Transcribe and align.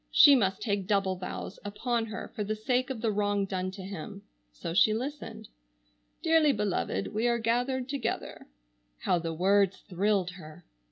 She 0.09 0.33
must 0.33 0.63
take 0.63 0.87
double 0.87 1.15
vows 1.15 1.59
upon 1.63 2.07
her 2.07 2.29
for 2.33 2.43
the 2.43 2.55
sake 2.55 2.89
of 2.89 3.01
the 3.01 3.11
wrong 3.11 3.45
done 3.45 3.69
to 3.69 3.83
him. 3.83 4.23
So 4.51 4.73
she 4.73 4.95
listened: 4.95 5.47
"Dearly 6.23 6.53
beloved, 6.53 7.09
we 7.13 7.27
are 7.27 7.37
gathered 7.37 7.87
together"—how 7.87 9.19
the 9.19 9.31
words 9.35 9.83
thrilled 9.87 10.31
her! 10.31 10.65